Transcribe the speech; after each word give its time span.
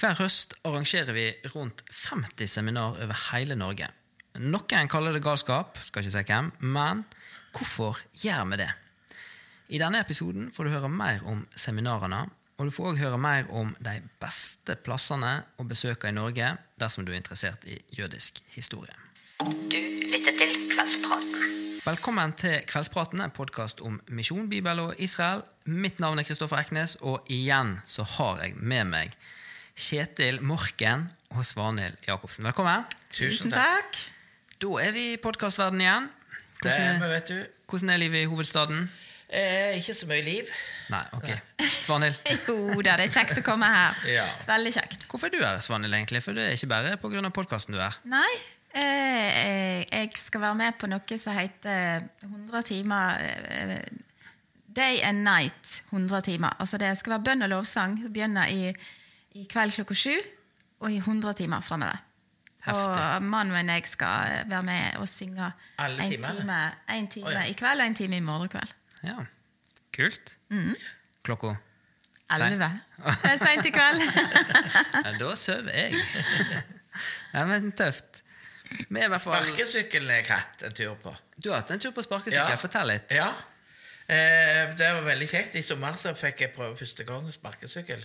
Hver 0.00 0.14
høst 0.16 0.54
arrangerer 0.64 1.12
vi 1.12 1.26
rundt 1.52 1.82
50 1.92 2.48
seminar 2.48 2.94
over 3.04 3.18
hele 3.26 3.52
Norge. 3.52 3.84
Noen 4.40 4.88
kaller 4.88 5.12
det 5.12 5.20
galskap, 5.20 5.76
skal 5.84 6.00
ikke 6.00 6.12
si 6.14 6.22
hvem, 6.30 6.46
men 6.72 7.02
hvorfor 7.52 7.98
gjør 8.22 8.46
vi 8.48 8.58
det? 8.62 8.70
I 9.76 9.80
denne 9.82 9.98
episoden 10.00 10.46
får 10.56 10.64
du 10.64 10.72
høre 10.72 10.88
mer 10.88 11.20
om 11.28 11.42
seminarene, 11.52 12.22
og 12.56 12.70
du 12.70 12.72
får 12.72 12.88
òg 12.94 13.00
høre 13.02 13.18
mer 13.20 13.50
om 13.52 13.74
de 13.76 13.98
beste 14.22 14.78
plassene 14.80 15.34
å 15.60 15.66
besøke 15.68 16.08
i 16.08 16.16
Norge 16.16 16.48
dersom 16.80 17.04
du 17.04 17.12
er 17.12 17.18
interessert 17.18 17.66
i 17.68 17.76
jødisk 17.98 18.40
historie. 18.54 18.96
Du 19.44 19.76
lytter 20.14 20.32
til 20.40 20.54
Kveldspraten. 20.70 21.44
Velkommen 21.84 22.32
til 22.40 22.56
Kveldspraten, 22.72 23.20
en 23.20 23.36
podkast 23.36 23.84
om 23.84 24.00
misjon, 24.08 24.48
Bibel 24.48 24.80
og 24.80 24.96
Israel. 24.96 25.44
Mitt 25.68 26.00
navn 26.00 26.24
er 26.24 26.28
Kristoffer 26.30 26.64
Eknes, 26.64 26.96
og 27.04 27.28
igjen 27.28 27.76
så 27.84 28.08
har 28.16 28.40
jeg 28.46 28.56
med 28.56 28.88
meg 28.94 29.20
Kjetil 29.78 30.40
Morken 30.44 31.06
og 31.34 31.44
Svanhild 31.46 31.96
Jacobsen. 32.06 32.44
Velkommen. 32.48 32.84
Tusen 33.12 33.52
takk. 33.52 33.96
Da 34.60 34.72
er 34.82 34.92
vi 34.96 35.04
i 35.14 35.20
podkastverdenen 35.22 35.84
igjen. 35.84 36.08
Hvordan 36.60 36.80
er 36.80 36.90
det, 36.90 36.98
Hvordan, 36.98 37.14
vet 37.14 37.28
du. 37.30 37.62
hvordan 37.70 37.90
er 37.94 38.02
livet 38.02 38.22
i 38.24 38.28
hovedstaden? 38.28 38.90
Eh, 39.30 39.76
ikke 39.78 39.94
så 39.94 40.08
mye 40.10 40.22
liv. 40.26 40.48
Nei, 40.90 41.04
ok. 41.16 41.28
Svanhild, 41.62 42.18
Jo 42.48 42.82
da, 42.82 42.96
det 42.98 43.06
er 43.06 43.14
kjekt 43.14 43.38
å 43.40 43.44
komme 43.46 43.68
her. 43.70 44.00
Ja. 44.18 44.26
Veldig 44.48 44.72
kjekt. 44.74 45.06
hvorfor 45.08 45.30
er 45.30 45.36
du 45.36 45.44
her, 45.44 45.60
Svanhild, 45.64 45.94
egentlig? 45.94 46.22
For 46.26 46.36
det 46.36 46.48
er 46.48 46.56
ikke 46.58 46.70
bare 46.74 46.96
pga. 47.00 47.22
podkasten 47.30 47.76
du 47.76 47.80
er. 47.80 47.96
Nei, 48.10 48.28
eh, 48.74 49.86
jeg 49.86 50.10
skal 50.18 50.42
være 50.48 50.58
med 50.58 50.78
på 50.82 50.90
noe 50.90 51.18
som 51.22 51.38
heter 51.38 52.08
100 52.26 52.66
timer 52.74 53.22
eh, 53.22 53.76
Day 54.70 55.00
and 55.02 55.24
night 55.24 55.80
100 55.90 56.20
timer. 56.26 56.52
Altså 56.62 56.78
det 56.78 56.92
skal 56.98 57.16
være 57.16 57.24
bønn 57.30 57.42
og 57.42 57.50
lovsang. 57.54 57.96
Det 58.04 58.12
begynner 58.14 58.50
i, 58.50 58.68
i 59.38 59.46
kveld 59.50 59.74
klokka 59.78 59.94
sju 59.94 60.14
og 60.80 60.92
i 60.92 61.00
100 61.00 61.34
timer 61.42 61.60
framover. 61.64 62.06
Og 62.68 63.22
mannen 63.24 63.54
min 63.54 63.70
og 63.72 63.78
jeg 63.78 63.88
skal 63.88 64.44
være 64.50 64.62
med 64.66 64.96
og 65.00 65.08
synge 65.08 65.52
Alle 65.80 66.04
en 66.04 66.10
timer. 66.12 66.40
time, 66.40 66.58
en 66.96 67.08
time 67.08 67.26
oh, 67.26 67.32
ja. 67.32 67.44
i 67.48 67.54
kveld 67.56 67.80
og 67.80 67.86
en 67.86 67.94
time 67.94 68.16
i 68.16 68.20
morgen 68.20 68.48
kveld. 68.52 68.74
Ja, 69.02 69.16
Kult. 69.96 70.36
Klokka 71.24 71.54
Elleve. 72.30 72.68
Det 73.22 73.30
er 73.32 73.38
seint 73.40 73.66
i 73.66 73.72
kveld. 73.74 74.02
ja, 75.04 75.12
Da 75.18 75.30
sover 75.36 75.72
jeg. 75.74 75.94
ja, 77.34 77.46
men 77.48 77.72
tøft. 77.72 78.22
Sparkesykkelen 78.86 80.12
har 80.12 80.20
jeg 80.20 80.28
hatt 80.30 80.62
en 80.68 80.76
tur 80.76 80.94
på. 81.00 81.14
Du 81.36 81.50
har 81.50 81.64
hatt 81.64 81.72
en 81.74 81.82
tur 81.82 81.94
på 81.96 82.04
sparkesykkel. 82.06 82.60
Fortell 82.60 82.92
litt. 82.92 83.10
Ja. 83.16 83.32
Eh, 84.10 84.64
det 84.74 84.88
var 84.96 85.04
veldig 85.06 85.28
kjekt. 85.30 85.54
I 85.54 85.62
sommer 85.62 85.94
så 86.00 86.10
fikk 86.18 86.42
jeg 86.42 86.54
prøve 86.56 86.78
første 86.78 87.06
gang 87.06 87.28
sparkesykkel. 87.30 88.02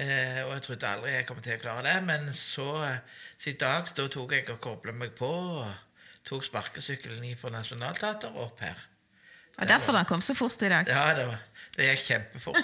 Eh, 0.00 0.40
og 0.46 0.54
jeg 0.56 0.62
trodde 0.64 0.88
aldri 0.90 1.12
jeg 1.12 1.26
kom 1.28 1.42
til 1.44 1.58
å 1.58 1.62
klare 1.62 1.84
det, 1.86 1.98
men 2.08 2.30
så 2.34 2.66
eh, 2.86 3.20
i 3.50 3.54
dag 3.60 3.90
da 3.94 4.08
tok 4.10 4.32
jeg 4.34 4.48
og 4.50 4.62
kobla 4.64 4.94
meg 4.96 5.12
på 5.18 5.28
og 5.28 5.68
tok 6.26 6.46
sparkesykkelen 6.48 7.36
fra 7.38 7.52
Nationaltheatret 7.52 8.40
opp 8.40 8.64
her. 8.64 8.86
Og 9.60 9.68
derfor 9.70 9.94
den 9.94 10.08
kom 10.08 10.24
så 10.24 10.34
fort 10.34 10.62
i 10.66 10.70
dag. 10.72 10.88
Ja, 10.88 11.04
det, 11.14 11.28
var, 11.28 11.42
det 11.76 11.92
gikk 11.92 12.06
kjempefort. 12.08 12.58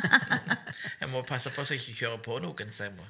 jeg 1.00 1.10
må 1.10 1.24
passe 1.26 1.50
på 1.50 1.64
så 1.64 1.74
jeg 1.74 1.82
ikke 1.82 2.04
kjører 2.04 2.20
på 2.22 2.38
noen. 2.44 2.70
Så 2.70 2.86
jeg 2.86 2.94
må. 2.94 3.08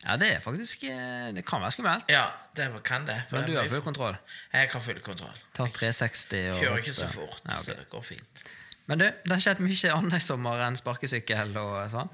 Ja, 0.00 0.16
det 0.16 0.30
er 0.32 0.38
faktisk 0.40 0.84
eh, 0.88 1.28
Det 1.36 1.42
kan 1.44 1.60
være 1.60 1.74
skummelt. 1.74 2.08
Ja, 2.08 2.24
det 2.56 2.68
kan 2.86 3.04
det. 3.08 3.18
Men 3.32 3.44
du 3.48 3.56
har 3.58 3.68
full 3.68 3.82
kontroll. 3.84 4.16
Jeg 4.52 4.70
har 4.72 4.84
full 4.84 5.00
kontroll. 5.04 5.42
Tar 5.56 5.72
360 5.76 6.54
og 6.54 6.62
Kjører 6.62 6.84
ikke 6.84 6.94
så 6.96 7.08
fort, 7.12 7.42
Ja, 7.44 7.58
okay. 7.58 7.64
så 7.74 7.78
det 7.82 7.88
går 7.92 8.06
fint. 8.14 8.44
Men 8.88 9.02
du, 9.02 9.04
det 9.06 9.34
har 9.34 9.42
skjedd 9.44 9.60
mye 9.62 9.92
annet 9.94 10.16
i 10.18 10.24
sommer 10.24 10.62
enn 10.66 10.78
sparkesykkel 10.78 11.52
og 11.60 11.76
sånn. 11.92 12.08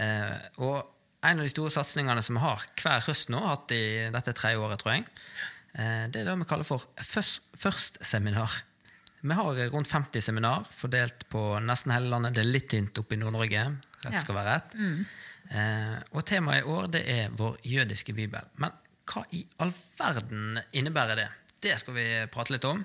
Eh, 0.00 0.62
og 0.62 0.78
en 1.26 1.42
av 1.42 1.44
de 1.44 1.50
store 1.50 1.74
satsingene 1.74 2.22
som 2.22 2.38
vi 2.38 2.44
har 2.44 2.62
hver 2.78 3.04
høst 3.08 3.32
nå, 3.34 3.42
hatt 3.42 3.74
i 3.74 3.82
dette 4.14 4.34
tredje 4.36 4.62
året, 4.62 4.80
tror 4.80 4.94
jeg, 4.94 5.04
eh, 5.74 6.06
det 6.12 6.22
er 6.22 6.30
det 6.30 6.38
vi 6.40 6.48
kaller 6.48 6.68
for 6.68 6.86
først, 7.02 7.50
Først-seminar. 7.60 8.60
Vi 9.26 9.34
har 9.34 9.60
rundt 9.72 9.90
50 9.90 10.22
seminar 10.22 10.66
fordelt 10.70 11.24
på 11.32 11.40
nesten 11.64 11.90
hele 11.90 12.12
landet. 12.12 12.36
Det 12.36 12.44
er 12.44 12.52
litt 12.52 12.68
tynt 12.70 13.00
oppe 13.00 13.16
i 13.16 13.18
Nord-Norge. 13.18 13.64
Rett 14.04 14.20
skal 14.22 14.36
være 14.38 14.52
rett. 14.54 14.76
Eh, 15.50 15.96
og 16.12 16.24
temaet 16.26 16.64
i 16.64 16.70
år 16.76 16.88
det 16.90 17.02
er 17.10 17.34
vår 17.38 17.58
jødiske 17.62 18.14
bibel. 18.16 18.46
Men 18.62 18.74
hva 19.06 19.22
i 19.36 19.44
all 19.62 19.72
verden 19.98 20.58
innebærer 20.74 21.20
det? 21.20 21.28
Det 21.62 21.76
skal 21.80 21.94
vi 21.96 22.06
prate 22.32 22.54
litt 22.56 22.66
om. 22.68 22.84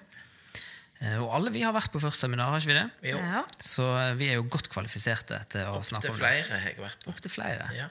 Eh, 1.02 1.18
og 1.18 1.32
alle 1.34 1.52
vi 1.54 1.64
har 1.66 1.74
vært 1.74 1.92
på 1.94 2.02
første 2.04 2.28
seminar, 2.28 2.52
har 2.54 2.62
ikke 2.62 2.74
vi 2.74 2.78
det? 2.78 3.14
Jo, 3.14 3.18
Ja. 3.18 3.42
Så 3.66 3.88
vi 4.20 4.30
er 4.30 4.38
jo 4.38 4.46
godt 4.50 4.70
kvalifiserte 4.70 5.40
til 5.50 5.66
å 5.66 5.80
opp 5.80 5.88
snakke 5.88 6.12
om 6.12 6.20
det. 6.20 6.22
flere 6.22 6.60
har 6.62 6.70
jeg 6.70 6.78
vært 6.78 7.04
på. 7.06 7.10
Opp 7.16 7.22
til 7.26 7.34
flere. 7.34 7.72
Ja. 7.74 7.88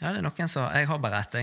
Ja. 0.00 0.10
det 0.12 0.18
er 0.20 0.24
noen 0.26 0.50
som 0.50 0.66
Jeg 0.74 0.88
har 0.90 0.98
bare 1.00 1.20
ett, 1.22 1.36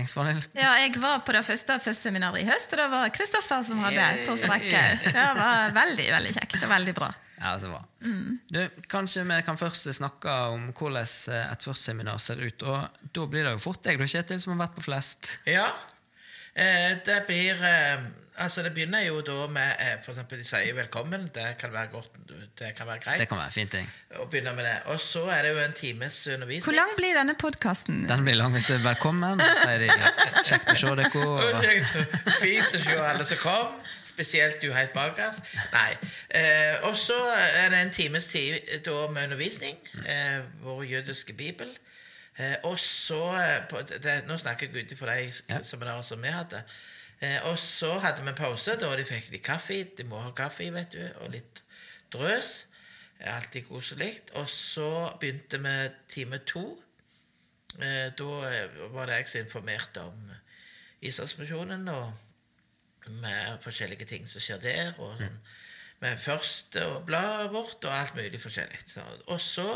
Ja, 0.54 0.74
jeg 0.78 0.94
var 1.00 1.22
på 1.26 1.32
det 1.32 1.42
første 1.46 1.78
førsteseminaret 1.80 2.42
i 2.42 2.46
høst, 2.46 2.72
og 2.72 2.78
det 2.78 2.88
var 2.92 3.08
Kristoffer 3.14 3.62
som 3.66 3.82
hadde 3.82 4.26
på 4.26 4.36
Frekkhaug. 4.44 5.06
Det 5.12 5.28
var 5.38 5.76
veldig 5.76 6.08
veldig 6.12 6.34
kjekt 6.36 6.62
og 6.62 6.68
veldig 6.70 6.94
bra. 6.94 7.12
Ja, 7.42 7.56
så 7.58 7.72
bra. 7.72 7.80
Du, 8.52 8.60
kanskje 8.88 9.24
vi 9.26 9.40
kan 9.42 9.58
først 9.58 9.88
snakke 9.96 10.34
om 10.52 10.68
hvordan 10.70 11.02
et 11.02 11.28
et 11.52 11.64
førstseminar 11.66 12.20
ser 12.22 12.38
ut. 12.38 12.62
Og 12.62 13.08
da 13.14 13.26
blir 13.26 13.44
det 13.48 13.56
jo 13.56 13.64
fort 13.64 13.82
deg, 13.82 13.98
Kjetil, 13.98 14.38
som 14.40 14.54
har 14.54 14.68
vært 14.68 14.76
på 14.78 14.86
flest. 14.90 15.38
ja. 15.46 15.66
Eh, 16.54 16.98
det 17.06 17.22
blir 17.26 17.56
eh, 17.64 18.02
Altså, 18.38 18.62
det 18.62 18.72
begynner 18.74 19.00
jo 19.04 19.20
da 19.20 19.46
med 19.52 19.74
eh, 19.80 19.98
For 20.04 20.12
eksempel 20.14 20.38
de 20.40 20.44
sier 20.48 20.72
velkommen. 20.74 21.26
Det 21.34 21.44
kan 21.60 21.72
være 21.72 21.86
godt, 21.92 22.06
det 22.58 22.70
kan 22.78 22.86
være 22.88 22.98
greit 23.04 23.20
Det 23.20 23.28
kan 23.28 23.38
være 23.38 23.50
fint, 23.50 23.70
ting. 23.70 23.90
Og 24.22 24.30
begynne 24.30 24.54
med 24.56 24.64
det. 24.64 24.76
Og 24.94 25.00
så 25.00 25.24
er 25.28 25.42
det 25.42 25.50
jo 25.52 25.58
en 25.64 25.72
times 25.76 26.26
undervisning. 26.26 26.64
Hvor 26.64 26.72
lang 26.78 26.94
blir 26.96 27.12
denne 27.18 27.34
podkasten? 27.34 28.06
Den 28.08 28.24
blir 28.24 28.34
lang 28.40 28.52
hvis 28.56 28.66
det 28.70 28.78
er 28.78 28.86
velkommen. 28.86 29.40
Så 29.40 29.66
sier 29.66 29.78
de 29.84 29.90
'kjekt 30.48 30.72
å 30.72 30.76
se 30.80 30.94
dere'. 31.02 31.24
Og. 31.28 31.42
Fint 32.40 32.78
å 32.78 32.80
se 32.86 32.96
alle 33.10 33.26
som 33.28 33.42
kom. 33.44 33.76
Spesielt 34.12 34.60
du 34.60 34.72
helt 34.72 34.92
bakerst. 34.96 35.52
Nei. 35.72 35.92
Eh, 36.40 36.80
og 36.88 36.96
så 37.00 37.16
er 37.64 37.68
det 37.72 37.78
en 37.84 37.90
times 37.92 38.26
tid 38.32 38.58
da 38.84 39.06
med 39.12 39.24
undervisning. 39.28 39.76
Eh, 40.06 40.40
vår 40.64 40.84
jødiske 40.84 41.32
bibel. 41.32 41.68
Eh, 42.38 42.56
og 42.64 42.78
så 42.80 43.20
eh, 43.36 43.76
det, 44.02 44.18
Nå 44.28 44.36
snakker 44.40 44.68
jeg 44.72 44.84
ut 44.84 44.92
ifra 44.96 45.16
de 45.20 45.32
Ja. 45.48 45.60
seminarene 45.64 46.04
som 46.04 46.22
vi 46.22 46.28
hadde. 46.32 46.62
Eh, 47.22 47.38
og 47.50 47.58
så 47.58 47.92
hadde 48.02 48.24
vi 48.26 48.34
pause. 48.36 48.76
Da 48.80 48.90
de 48.98 49.06
fikk 49.06 49.30
de 49.32 49.40
kaffe. 49.42 49.78
De 49.98 50.06
må 50.08 50.20
ha 50.22 50.32
kaffe, 50.36 50.66
vet 50.74 50.94
du. 50.96 51.02
Og 51.22 51.30
litt 51.36 51.62
drøs. 52.12 52.52
Eh, 53.20 53.30
Alltid 53.36 53.68
koselig. 53.68 54.14
Og 54.40 54.48
så 54.50 55.12
begynte 55.20 55.62
vi 55.62 55.76
time 56.10 56.42
to. 56.46 56.64
Eh, 57.78 58.10
da 58.18 58.88
var 58.92 59.06
det 59.08 59.22
jeg 59.22 59.28
som 59.30 59.46
informerte 59.46 60.02
om 60.04 60.32
Israelsmisjonen 61.02 61.88
og 61.88 62.12
med 63.22 63.58
forskjellige 63.62 64.06
ting 64.06 64.26
som 64.28 64.42
skjer 64.42 64.60
der. 64.62 64.92
og 64.98 65.16
sånn, 65.18 65.38
Med 66.02 66.18
første 66.18 66.82
og 66.90 67.04
bladet 67.06 67.52
vårt 67.54 67.84
og 67.86 67.94
alt 67.94 68.14
mulig 68.18 68.40
forskjellig. 68.42 68.80
Så, 68.90 69.02
og 69.30 69.40
så 69.40 69.66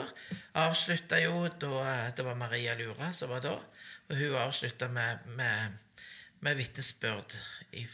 avslutta 0.58 1.20
jo 1.22 1.46
da 1.62 2.10
Det 2.10 2.24
var 2.26 2.34
Maria 2.34 2.74
Lura 2.74 3.12
som 3.14 3.30
var 3.30 3.44
da. 3.44 3.54
Og 4.08 4.16
hun 4.16 4.34
avslutta 4.34 4.88
med, 4.88 5.22
med, 5.38 5.78
med 6.46 6.58
vitnesbyrd 6.60 7.34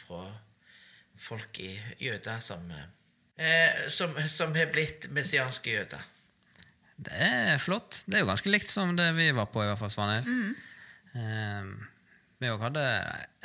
fra 0.04 0.24
folk 1.22 1.58
i 1.62 1.70
jøder 2.02 2.42
som 2.44 2.68
eh, 2.72 3.88
som, 3.90 4.12
som 4.28 4.52
har 4.54 4.68
blitt 4.74 5.08
messianske 5.14 5.72
jøder. 5.72 6.02
det 7.02 7.16
er 7.18 7.58
flott. 7.58 8.02
Det 8.06 8.18
er 8.18 8.22
jo 8.22 8.28
ganske 8.30 8.52
likt 8.52 8.70
som 8.70 8.92
det 8.98 9.08
vi 9.16 9.30
var 9.34 9.48
på, 9.50 9.64
i 9.64 9.70
hvert 9.70 9.80
fall, 9.80 9.90
Svanhild. 9.90 10.28
Eh, 11.16 11.72
vi 12.42 12.50
også 12.50 12.66
hadde, 12.68 12.84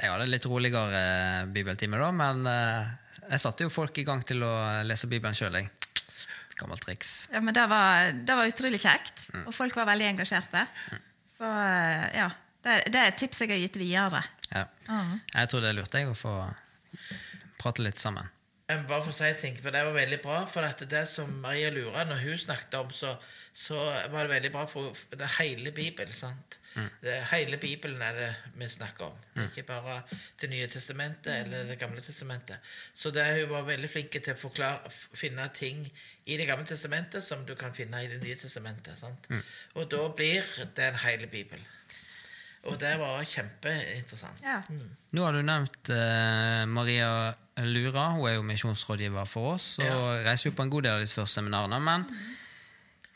jeg 0.01 0.11
hadde 0.13 0.29
litt 0.29 0.45
roligere 0.49 1.01
bibeltime, 1.53 1.99
da, 2.01 2.11
men 2.13 2.47
eh, 2.49 2.95
jeg 3.27 3.43
satte 3.43 3.65
jo 3.65 3.73
folk 3.73 3.97
i 4.01 4.05
gang 4.07 4.23
til 4.25 4.43
å 4.45 4.53
lese 4.87 5.09
Bibelen 5.11 5.35
sjøl. 5.37 5.57
Gammelt 6.57 6.81
triks. 6.85 7.27
Ja, 7.33 7.41
men 7.43 7.53
det 7.53 7.65
var, 7.69 8.11
det 8.25 8.37
var 8.39 8.49
utrolig 8.49 8.79
kjekt, 8.81 9.27
og 9.43 9.51
folk 9.53 9.75
var 9.77 9.89
veldig 9.91 10.07
engasjerte. 10.15 10.63
Så 11.29 11.45
eh, 11.45 12.07
ja, 12.17 12.31
det, 12.65 12.79
det 12.93 13.01
er 13.01 13.11
et 13.11 13.19
tips 13.21 13.43
jeg 13.43 13.53
har 13.53 13.61
gitt 13.61 13.77
videre. 13.81 14.23
Ja. 14.53 14.65
Mhm. 14.87 15.21
Jeg 15.33 15.49
tror 15.49 15.61
det 15.61 15.69
er 15.69 15.77
lurt 15.79 15.93
jeg, 15.93 16.07
å 16.07 16.15
få 16.17 16.33
prate 17.59 17.83
litt 17.83 17.99
sammen. 17.99 18.29
Jeg 18.67 18.81
for 18.83 19.07
å 19.07 19.13
si 19.15 19.27
ting, 19.39 19.55
for 19.63 19.71
Det 19.71 19.79
var 19.85 19.93
veldig 19.95 20.17
bra. 20.19 20.41
For 20.51 20.65
at 20.67 20.81
det 20.91 21.05
som 21.07 21.29
Maria 21.39 21.69
Lura, 21.71 22.03
når 22.03 22.17
hun 22.19 22.37
snakket 22.37 22.73
om, 22.81 22.89
så, 22.91 23.13
så 23.55 23.77
var 24.11 24.27
det 24.27 24.33
veldig 24.33 24.51
bra 24.51 24.65
for 24.67 24.91
det 25.13 25.23
er 25.23 25.35
hele 25.37 25.71
Bibelen. 25.71 26.11
sant? 26.11 26.57
Det, 27.01 27.13
hele 27.31 27.57
Bibelen 27.57 28.01
er 28.03 28.13
det 28.13 28.27
vi 28.59 28.67
snakker 28.69 29.05
om. 29.07 29.15
Er 29.37 29.47
ikke 29.47 29.63
bare 29.69 30.01
Det 30.41 30.49
nye 30.51 30.67
testamentet 30.67 31.31
eller 31.45 31.63
Det 31.71 31.79
gamle 31.79 32.03
testamentet. 32.03 32.59
Så 32.93 33.09
det, 33.15 33.23
hun 33.39 33.49
var 33.55 33.63
veldig 33.71 33.89
flink 33.89 34.11
til 34.11 34.35
å 34.35 34.37
forklare, 34.37 34.91
finne 35.15 35.47
ting 35.55 35.87
i 36.25 36.37
Det 36.37 36.45
gamle 36.51 36.67
testamentet 36.67 37.23
som 37.23 37.45
du 37.47 37.55
kan 37.55 37.73
finne 37.73 38.03
i 38.03 38.11
Det 38.11 38.19
nye 38.21 38.35
testamentet. 38.35 38.99
sant? 38.99 39.31
Og 39.75 39.87
da 39.89 40.09
blir 40.09 40.43
det 40.75 40.91
en 40.91 41.01
hel 41.07 41.25
bibel. 41.31 41.63
Og 42.67 42.79
det 42.79 42.93
var 42.99 43.21
kjempeinteressant. 43.23 44.41
Ja. 44.43 44.57
Nå 45.15 45.23
har 45.23 45.33
du 45.37 45.41
nevnt 45.41 45.89
eh, 45.93 46.65
Maria 46.67 47.33
Lura. 47.63 48.09
Hun 48.17 48.27
er 48.29 48.33
jo 48.35 48.43
misjonsrådgiver 48.43 49.25
for 49.25 49.53
oss 49.55 49.77
og 49.79 49.85
Ja. 49.85 49.99
reiser 50.27 50.49
jo 50.49 50.55
på 50.57 50.65
en 50.65 50.69
god 50.73 50.83
del 50.83 50.97
av 50.97 50.99
disse 51.05 51.15
første 51.15 51.39
seminarene. 51.39 51.79
Men 51.79 52.03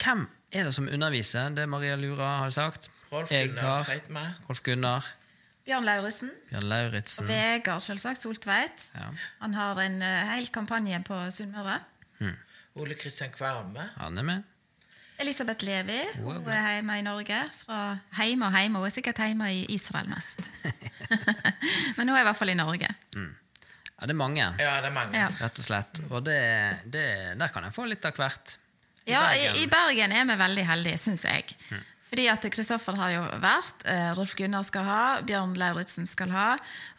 hvem 0.02 0.28
er 0.52 0.64
det 0.70 0.74
som 0.76 0.88
underviser? 0.88 1.50
Det 1.56 1.68
Maria 1.70 1.96
Lura 2.00 2.38
har 2.46 2.50
sagt. 2.50 2.90
Rolf 3.12 3.32
Jeg 3.32 3.50
Gunnar 3.50 3.84
har- 3.84 4.36
Rolf 4.50 4.62
Gunnar, 4.64 5.06
Bjørn 5.66 5.84
Lauritzen. 5.86 6.32
Bjørn 6.50 6.64
Lauritzen. 6.72 7.28
Vegard, 7.28 7.82
selvsagt. 7.82 8.22
Soltveit. 8.22 8.88
Ja. 8.96 9.10
Han 9.42 9.54
har 9.54 9.76
en 9.84 10.02
uh, 10.02 10.08
hel 10.34 10.48
kampanje 10.50 11.04
på 11.06 11.20
Sunnmøre. 11.32 11.80
Ole 12.80 12.96
Kristian 12.96 13.30
Kvarme. 13.36 13.90
Han 13.98 14.18
er 14.18 14.24
med. 14.24 14.44
Elisabeth 15.22 15.64
Levi. 15.68 16.00
Hun 16.24 16.48
er 16.50 16.78
hjemme 16.78 16.98
i 17.00 17.04
Norge. 17.06 17.38
Fra 17.62 17.82
hjemme 18.26 18.48
og 18.50 18.58
hjemme. 18.58 18.82
Hun 18.82 18.90
er 18.90 18.96
sikkert 18.96 19.22
hjemme 19.22 19.52
i 19.54 19.62
Israel 19.76 20.10
mest. 20.12 20.42
Men 21.98 22.08
hun 22.10 22.16
er 22.18 22.24
i 22.24 22.28
hvert 22.30 22.40
fall 22.40 22.54
i 22.54 22.58
Norge. 22.58 22.90
Ja, 24.02 24.08
det 24.10 24.16
er 24.16 24.18
mange, 24.18 24.42
Ja, 24.58 24.76
det 24.82 24.90
er 24.90 24.96
mange. 24.96 25.18
Ja. 25.20 25.28
rett 25.44 25.60
og 25.62 25.66
slett. 25.68 26.02
Og 26.10 26.24
det, 26.26 26.40
det, 26.90 27.06
der 27.38 27.54
kan 27.54 27.68
en 27.68 27.76
få 27.76 27.86
litt 27.90 28.06
av 28.10 28.18
hvert. 28.18 28.56
I 29.06 29.14
Ja, 29.14 29.28
Bergen. 29.30 29.56
i, 29.58 29.64
I 29.64 29.70
Bergen 29.70 30.14
er 30.18 30.26
vi 30.30 30.38
veldig 30.42 30.66
heldige, 30.70 30.98
syns 31.02 31.26
jeg. 31.30 31.54
Fordi 32.12 32.26
at 32.28 32.44
Kristoffer 32.52 32.98
har 33.00 33.12
jo 33.14 33.22
vært, 33.40 33.86
eh, 33.88 34.10
Rolf 34.18 34.34
Gunnar 34.36 34.66
skal 34.68 34.84
ha, 34.84 35.04
Bjørn 35.24 35.54
Lauritzen 35.58 36.10
skal 36.10 36.34
ha. 36.36 36.48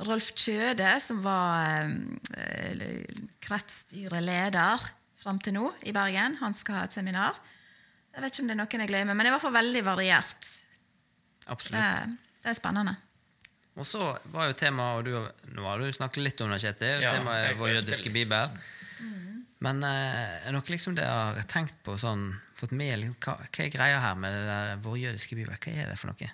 Rolf 0.07 0.31
Kjøde, 0.39 0.95
som 1.05 1.19
var 1.27 1.91
eh, 2.39 3.03
kretsstyreleder 3.45 4.87
fram 5.23 5.39
til 5.43 5.55
nå 5.59 5.69
i 5.87 5.93
Bergen, 5.95 6.39
han 6.41 6.55
skal 6.57 6.81
ha 6.81 6.87
et 6.89 6.97
seminar. 6.97 7.37
Jeg 8.13 8.23
vet 8.25 8.35
ikke 8.35 8.43
om 8.45 8.51
det 8.51 8.55
er 8.57 8.61
noen 8.61 8.83
jeg 8.85 8.91
glemmer, 8.91 9.15
men 9.17 9.25
det 9.25 9.31
er 9.31 9.33
i 9.33 9.37
hvert 9.39 9.47
fall 9.47 9.57
veldig 9.57 9.83
variert. 9.87 10.51
Absolutt. 11.53 11.81
Det, 11.81 12.37
det 12.45 12.51
er 12.53 12.59
spennende. 12.59 12.95
Og 13.81 13.87
så 13.89 14.03
var 14.35 14.51
jo 14.51 14.57
temaet, 14.59 14.99
og 15.01 15.07
du, 15.09 15.49
nå 15.57 15.65
har 15.65 15.81
du 15.81 15.89
snakket 15.97 16.21
litt 16.27 16.43
om 16.45 16.51
det, 16.53 16.59
Kjetil, 16.61 17.01
Ja, 17.07 17.15
temaet 17.17 17.57
vår 17.57 17.71
jødiske 17.79 18.13
bibel. 18.13 18.53
Men 19.63 19.79
eh, 19.87 20.47
er 20.49 20.53
noe 20.57 20.67
liksom 20.69 20.97
det 20.99 21.05
jeg 21.07 21.37
har 21.39 21.47
tenkt 21.51 21.77
på 21.87 21.95
sånn, 21.99 22.27
fått 22.59 22.73
med, 22.75 22.97
liksom, 22.99 23.17
hva, 23.23 23.37
hva 23.47 23.65
er 23.65 23.71
greia 23.73 24.01
her 24.03 24.17
med 24.19 24.35
det 24.35 24.43
der 24.49 24.81
vår 24.85 24.97
jødiske 25.07 25.39
bibel? 25.39 25.55
Hva 25.55 25.73
er 25.73 25.93
det 25.93 25.99
for 26.01 26.11
noe? 26.11 26.31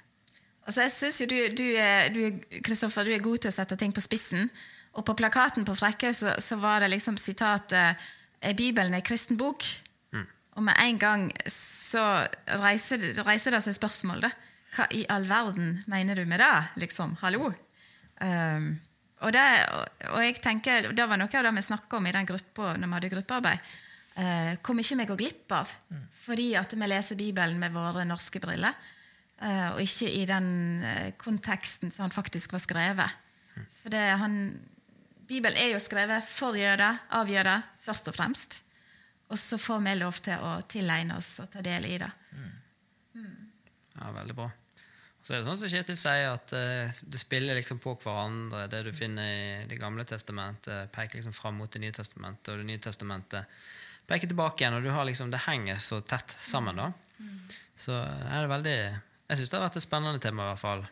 Altså, 0.69 0.83
jeg 0.87 0.93
synes 0.97 1.21
jo 1.23 1.27
du, 1.31 1.37
du, 1.61 1.65
er, 1.81 2.09
du, 2.13 2.23
er- 2.27 2.63
Kristoffer, 2.65 3.05
du 3.09 3.13
er 3.15 3.23
god 3.25 3.45
til 3.45 3.53
å 3.53 3.55
sette 3.55 3.77
ting 3.81 3.93
på 3.97 4.03
spissen. 4.05 4.49
Og 4.97 5.05
på 5.07 5.15
plakaten 5.17 5.65
på 5.69 5.77
Frekkhaug 5.79 6.17
så, 6.17 6.35
så 6.43 6.57
var 6.61 6.83
det 6.83 6.91
liksom 6.97 7.21
sitatet 7.21 8.01
«Er 8.41 8.55
Bibelen 8.59 8.97
er 8.97 9.05
kristen 9.05 9.37
bok? 9.39 9.63
Og 10.59 10.65
med 10.67 10.75
en 10.83 10.99
gang 10.99 11.25
så 11.53 12.03
reiser, 12.59 13.13
reiser 13.23 13.55
det 13.55 13.63
seg 13.63 13.77
spørsmål. 13.77 14.27
Da. 14.27 14.33
Hva 14.75 14.89
i 14.95 15.05
all 15.11 15.29
verden 15.29 15.77
mener 15.91 16.19
du 16.19 16.25
med 16.27 16.43
det? 16.43 16.55
Liksom, 16.83 17.15
hallo? 17.23 17.53
Um, 18.19 18.73
og, 19.23 19.31
det, 19.35 19.45
og, 20.11 20.19
jeg 20.25 20.41
tenker, 20.43 20.91
Det 20.91 21.07
var 21.07 21.21
noe 21.21 21.31
av 21.31 21.47
det 21.47 21.55
vi 21.55 21.63
snakka 21.69 22.01
om 22.01 22.09
i 22.11 22.15
den 22.17 22.27
gruppa 22.27 22.73
når 22.75 22.91
vi 22.91 22.99
hadde 22.99 23.13
gruppearbeid. 23.15 23.71
Uh, 24.19 24.53
hvor 24.59 24.75
mye 24.75 24.99
vi 24.99 25.07
går 25.07 25.19
glipp 25.21 25.53
av 25.55 25.71
fordi 26.25 26.49
at 26.59 26.73
vi 26.75 26.87
leser 26.91 27.19
Bibelen 27.21 27.61
med 27.63 27.71
våre 27.71 28.03
norske 28.09 28.43
briller. 28.43 28.75
Uh, 29.39 29.77
og 29.77 29.83
ikke 29.85 30.11
i 30.11 30.25
den 30.27 30.49
uh, 30.83 31.11
konteksten 31.23 31.95
som 31.95 32.09
han 32.09 32.15
faktisk 32.15 32.57
var 32.57 32.67
skrevet. 32.67 33.19
For 33.71 33.95
det, 33.95 34.03
han, 34.19 34.59
Bibelen 35.31 35.59
er 35.59 35.77
jo 35.77 35.83
skrevet 35.83 36.27
for 36.27 36.59
jøder, 36.59 36.99
av 37.15 37.31
jøder, 37.31 37.63
først 37.87 38.11
og 38.11 38.19
fremst. 38.19 38.65
Og 39.29 39.39
så 39.39 39.59
får 39.61 39.83
vi 39.85 39.95
lov 39.99 40.21
til 40.25 40.41
å 40.41 40.55
tilegne 40.69 41.19
oss 41.19 41.35
og 41.43 41.51
ta 41.53 41.63
del 41.65 41.85
i 41.89 41.99
det. 42.01 42.11
Ja, 43.99 44.13
veldig 44.15 44.37
bra. 44.39 44.49
Så 45.23 45.35
er 45.35 45.43
det 45.43 45.49
sånn 45.51 45.59
som 45.61 45.69
Kjetil 45.69 45.99
sier, 45.99 46.31
at 46.33 46.53
uh, 46.55 47.01
det 47.13 47.21
spiller 47.21 47.59
liksom 47.59 47.81
på 47.83 47.97
hverandre. 48.01 48.69
Det 48.71 48.85
du 48.87 48.93
finner 48.97 49.27
i 49.29 49.67
Det 49.69 49.77
gamle 49.81 50.07
testamentet, 50.09 50.89
peker 50.95 51.19
liksom 51.19 51.35
fram 51.37 51.59
mot 51.61 51.73
Det 51.73 51.83
nye 51.83 51.93
testamentet, 51.93 52.53
og 52.55 52.63
Det 52.63 52.69
nye 52.71 52.81
testamentet 52.81 53.59
peker 54.09 54.31
tilbake 54.31 54.65
igjen. 54.65 54.79
Og 54.79 54.87
du 54.87 54.93
har 54.95 55.05
liksom, 55.05 55.33
det 55.35 55.43
henger 55.45 55.83
så 55.83 56.01
tett 56.01 56.33
sammen, 56.33 56.81
da. 56.81 56.93
Så 57.77 57.99
er 57.99 58.41
det 58.41 58.49
veldig 58.55 58.77
Jeg 58.79 59.41
syns 59.41 59.51
det 59.51 59.59
har 59.59 59.67
vært 59.67 59.77
et 59.83 59.85
spennende 59.85 60.23
tema, 60.23 60.47
i 60.47 60.53
hvert 60.55 60.63
fall, 60.63 60.87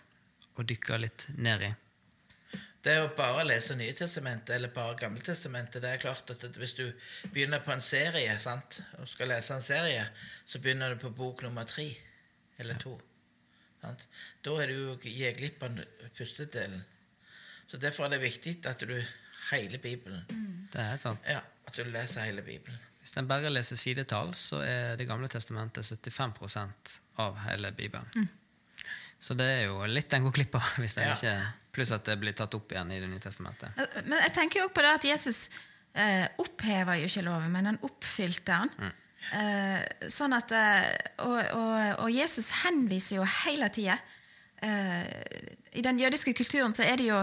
å 0.57 0.67
dykke 0.75 1.01
litt 1.01 1.29
ned 1.41 1.65
i. 1.65 1.73
Det 2.87 2.95
å 3.03 3.09
bare 3.19 3.43
lese 3.49 3.75
Nye 3.75 3.95
testamentet 3.97 4.55
eller 4.55 4.71
bare 4.75 4.95
Gammeltestamentet 5.01 5.83
det 5.83 5.91
er 5.91 6.03
klart 6.03 6.31
at 6.31 6.45
Hvis 6.55 6.77
du 6.79 6.85
begynner 7.35 7.63
på 7.65 7.73
en 7.75 7.83
serie 7.83 8.37
sant, 8.43 8.81
og 9.01 9.09
skal 9.11 9.33
lese 9.33 9.57
en 9.57 9.65
serie, 9.65 10.05
så 10.47 10.61
begynner 10.63 10.95
du 10.95 11.03
på 11.03 11.11
bok 11.11 11.43
nummer 11.43 11.67
tre 11.67 11.89
eller 12.63 12.79
to. 12.81 12.95
Sant? 13.83 14.07
Da 14.45 14.55
er 14.63 14.71
du 14.71 14.77
jo 14.77 14.95
gir 15.03 15.35
glipp 15.37 15.67
av 15.67 15.81
første 16.17 16.47
delen. 16.53 16.85
Så 17.67 17.81
Derfor 17.83 18.07
er 18.07 18.15
det 18.15 18.23
viktig 18.23 18.61
at 18.71 18.87
du 18.87 18.95
hele 19.51 19.79
Bibelen 19.83 20.23
Det 20.73 20.81
er 20.83 20.99
sant. 21.03 21.27
Ja, 21.29 21.43
At 21.67 21.75
du 21.75 21.83
leser 21.91 22.29
hele 22.29 22.43
Bibelen. 22.47 22.79
Hvis 23.01 23.17
en 23.19 23.27
bare 23.29 23.51
leser 23.51 23.77
sidetall, 23.77 24.35
så 24.35 24.63
er 24.63 24.97
Det 24.97 25.07
gamle 25.09 25.29
testamentet 25.29 25.85
75% 25.85 27.01
av 27.19 27.39
hele 27.49 27.73
Bibelen. 27.73 28.29
Så 29.19 29.35
det 29.39 29.47
er 29.47 29.63
jo 29.71 29.79
litt 29.89 30.13
en 30.13 30.27
går 30.27 30.35
glipp 30.37 30.55
av, 30.59 30.67
hvis 30.83 30.95
den 30.99 31.09
Ja. 31.09 31.15
ikke 31.17 31.37
Pluss 31.77 31.91
at 31.93 32.05
det 32.09 32.15
blir 32.17 32.33
tatt 32.33 32.55
opp 32.57 32.71
igjen 32.73 32.93
i 32.95 33.01
Det 33.01 33.09
nye 33.11 33.21
testamentet. 33.21 33.69
Men 33.77 34.05
men 34.09 34.19
jeg 34.25 34.33
tenker 34.33 34.61
jo 34.61 34.67
også 34.69 34.75
på 34.79 34.85
det 34.87 34.93
at 34.97 35.05
Jesus 35.05 35.41
eh, 35.95 36.27
oppheva 36.41 36.95
jo 36.97 37.05
ikke 37.09 37.25
loven, 37.27 37.51
men 37.53 37.67
han 37.69 37.79
oppfylte 37.85 38.57
den. 38.79 38.93
Eh, 39.37 40.09
sånn 40.09 40.33
at, 40.37 40.53
eh, 40.53 40.87
og, 41.25 41.37
og, 41.57 42.05
og 42.07 42.11
Jesus 42.15 42.49
henviser 42.63 43.17
jo 43.19 43.25
hele 43.43 43.69
tida 43.75 43.97
eh, 44.63 45.03
I 45.75 45.83
den 45.83 45.99
jødiske 45.99 46.33
kulturen 46.39 46.77
så 46.79 46.85
er 46.87 46.97
det 47.01 47.09
jo, 47.09 47.19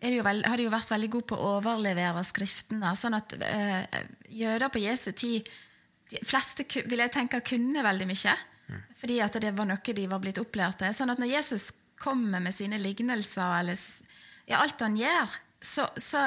er 0.00 0.08
det 0.08 0.16
jo 0.16 0.24
vel, 0.24 0.40
har 0.48 0.56
de 0.56 0.64
jo 0.66 0.72
vært 0.72 0.90
veldig 0.94 1.10
gode 1.12 1.28
på 1.34 1.36
å 1.36 1.50
overlevere 1.58 2.24
skriftene. 2.26 2.94
Sånn 2.96 3.14
at 3.18 3.36
eh, 3.44 4.00
jøder 4.30 4.72
på 4.74 4.82
Jesu 4.82 5.12
tid 5.12 5.46
De 6.10 6.18
fleste 6.24 6.64
vil 6.88 6.98
jeg 7.04 7.12
tenke 7.14 7.40
kunne 7.44 7.82
veldig 7.84 8.08
mye. 8.10 8.34
Fordi 8.98 9.20
at 9.24 9.38
det 9.42 9.54
var 9.56 9.68
noe 9.68 9.96
de 9.98 10.06
var 10.10 10.22
blitt 10.22 10.40
opplært 10.42 10.80
til. 10.82 10.94
Sånn 10.96 11.12
at 11.12 11.22
når 11.22 11.32
Jesus 11.32 11.70
kommer 12.00 12.42
med 12.42 12.54
sine 12.54 12.78
lignelser, 12.80 13.60
eller 13.60 13.78
ja, 14.50 14.60
alt 14.60 14.82
han 14.84 14.96
gjør, 14.98 15.38
så, 15.64 15.86
så 15.96 16.20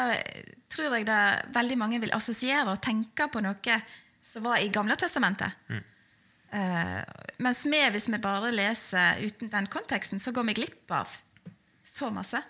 tror 0.72 0.98
jeg 0.98 1.08
det 1.08 1.22
veldig 1.54 1.78
mange 1.78 2.00
vil 2.02 2.16
assosiere 2.16 2.72
og 2.72 2.82
tenke 2.84 3.28
på 3.30 3.44
noe 3.46 3.78
som 4.24 4.48
var 4.48 4.60
i 4.64 4.72
Gamle 4.74 4.98
testamentet. 5.00 5.54
Eh, 6.50 7.02
mens 7.44 7.66
vi, 7.68 7.80
hvis 7.94 8.08
vi 8.10 8.20
bare 8.24 8.52
leser 8.56 9.22
uten 9.24 9.52
den 9.52 9.68
konteksten, 9.72 10.20
så 10.20 10.34
går 10.36 10.50
vi 10.50 10.58
glipp 10.62 10.96
av 10.96 11.12
så 11.88 12.10
masse. 12.14 12.42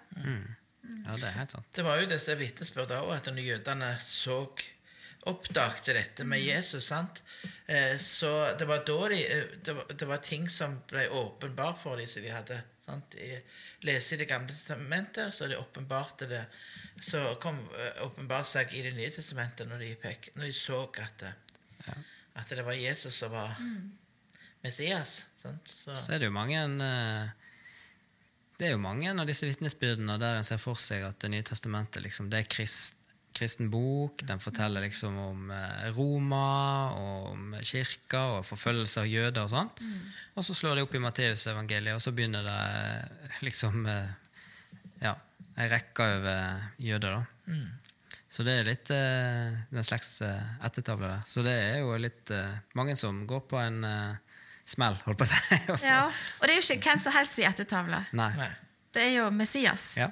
Ja, 0.87 1.15
det 1.17 1.27
er 1.27 1.35
helt 1.41 1.53
sant. 1.53 1.67
Det 1.75 1.83
var 1.85 1.99
jo 2.01 2.09
disse 2.09 2.35
vitnesbyrdene 2.39 3.03
òg, 3.03 3.17
at 3.17 3.29
jødene 3.43 3.91
så 4.01 4.39
oppdagte 5.29 5.93
dette 5.97 6.25
med 6.27 6.41
Jesus, 6.41 6.87
sant? 6.89 7.23
Eh, 7.65 7.97
så 8.01 8.31
det 8.59 8.67
var 8.69 8.83
da 8.87 8.97
de 9.11 9.19
eh, 9.25 9.53
det 9.63 9.75
var, 9.77 9.93
det 9.93 10.09
var 10.09 10.23
ting 10.23 10.47
som 10.49 10.79
ble 10.89 11.07
åpenbart 11.09 11.81
for 11.81 11.99
dem, 11.99 12.07
som 12.07 12.25
de 12.25 12.33
hadde 12.33 12.59
sant? 12.85 13.15
I, 13.19 13.37
lese 13.87 14.15
i 14.15 14.21
Det 14.21 14.29
gamle 14.29 14.53
testamentet, 14.53 15.35
så 15.35 15.47
de 15.47 15.59
åpenbarte 15.59 16.29
det. 16.31 16.43
Så 17.03 17.23
kom 17.43 17.59
eh, 17.77 18.03
åpenbart 18.05 18.47
seg 18.47 18.73
i 18.73 18.83
Det 18.87 18.95
nye 18.97 19.11
testamentet 19.13 19.69
når 19.69 19.83
de, 19.85 19.93
pek, 20.01 20.31
når 20.35 20.49
de 20.49 20.53
så 20.55 20.83
at 21.03 21.25
det, 21.25 21.33
at 22.37 22.53
det 22.53 22.65
var 22.65 22.77
Jesus 22.77 23.15
som 23.17 23.31
var 23.33 23.57
Messias. 24.63 25.25
Sant? 25.41 25.73
Så, 25.83 25.95
Så 25.95 26.13
er 26.13 26.19
det 26.21 26.29
jo 26.29 26.35
mange 26.35 26.59
eh, 26.59 27.29
Det 28.57 28.67
er 28.67 28.73
jo 28.73 28.81
mange 28.81 29.11
av 29.13 29.27
disse 29.29 29.47
vitnesbyrdene 29.47 30.17
der 30.21 30.39
en 30.39 30.47
ser 30.47 30.59
for 30.61 30.79
seg 30.81 31.05
at 31.07 31.19
Det 31.21 31.29
nye 31.31 31.45
testamentet 31.45 32.03
liksom, 32.03 32.31
det 32.33 32.41
er 32.41 32.49
krist, 32.51 32.96
kristen 33.37 33.69
bok. 33.71 34.23
Den 34.27 34.41
forteller 34.41 34.83
liksom 34.83 35.17
om 35.21 35.51
eh, 35.53 35.87
Roma 35.95 36.43
og 36.97 37.31
om 37.31 37.55
kirka 37.61 38.23
og 38.37 38.45
forfølgelse 38.47 39.03
av 39.03 39.09
jøder 39.11 39.45
og 39.45 39.53
sånn. 39.53 39.71
Og 40.37 40.45
så 40.45 40.55
slår 40.57 40.77
de 40.77 40.85
opp 40.85 40.95
i 40.97 41.01
Matteusevangeliet, 41.03 41.95
og 41.95 42.03
så 42.03 42.13
begynner 42.17 42.45
det 42.47 42.59
eh, 42.59 43.41
liksom 43.47 43.85
eh, 43.91 44.15
Ja, 45.03 45.13
ei 45.61 45.67
rekke 45.69 46.05
over 46.17 46.63
jøder, 46.81 47.19
da. 47.19 47.57
Så 48.27 48.43
det 48.43 48.57
er 48.59 48.67
litt 48.67 48.89
den 48.89 49.77
en 49.79 49.85
slags 49.85 50.17
ettertavle 50.25 51.07
der. 51.07 51.21
Så 51.29 51.43
det 51.45 51.53
er 51.53 51.77
jo 51.79 51.93
litt 52.01 52.33
mange 52.77 52.97
som 52.99 53.21
går 53.29 53.45
på 53.49 53.59
en 53.61 53.77
smell, 54.67 54.97
holdt 55.05 55.21
på 55.21 55.25
å 55.25 55.29
si. 55.31 55.59
Ja, 55.87 56.01
og 56.09 56.43
det 56.43 56.57
er 56.57 56.59
jo 56.59 56.65
ikke 56.65 56.91
hvem 56.91 57.01
som 57.05 57.15
helst 57.15 57.39
i 57.39 57.45
ettertavla. 57.47 58.01
Nei. 58.17 58.31
nei. 58.41 58.49
Det 58.93 59.05
er 59.05 59.13
jo 59.19 59.29
Messias. 59.33 59.91
Ja. 59.99 60.09